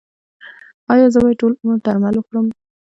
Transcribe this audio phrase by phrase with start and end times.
[0.93, 2.45] ایا زه باید ټول عمر درمل وخورم؟